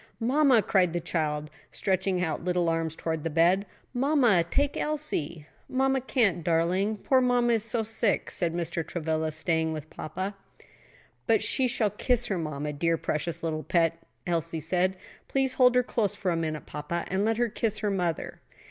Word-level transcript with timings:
"Mamma," 0.19 0.63
cried 0.63 0.93
the 0.93 0.99
child; 0.99 1.51
stretching 1.69 2.23
out 2.23 2.39
her 2.39 2.45
little 2.45 2.69
arms 2.69 2.95
towards 2.95 3.21
the 3.21 3.29
bed, 3.29 3.67
"mamma, 3.93 4.43
take 4.49 4.75
Elsie." 4.75 5.45
"Mamma 5.69 6.01
can't, 6.01 6.43
darling; 6.43 6.97
poor 6.97 7.21
mamma 7.21 7.53
is 7.53 7.63
so 7.63 7.83
sick," 7.83 8.31
said 8.31 8.51
Mr. 8.51 8.83
Travilla; 8.83 9.29
"stay 9.29 9.63
with 9.65 9.91
papa." 9.91 10.35
"But 11.27 11.43
she 11.43 11.67
shall 11.67 11.91
kiss 11.91 12.25
her 12.25 12.39
mamma, 12.39 12.73
dear, 12.73 12.97
precious 12.97 13.43
little 13.43 13.61
pet," 13.61 14.01
Elsie 14.25 14.59
said. 14.59 14.97
"Please 15.27 15.53
hold 15.53 15.75
her 15.75 15.83
close 15.83 16.15
for 16.15 16.31
a 16.31 16.35
minute, 16.35 16.65
papa, 16.65 17.05
and 17.07 17.23
let 17.23 17.37
her 17.37 17.47
kiss 17.47 17.77
her 17.77 17.91
mother." 17.91 18.41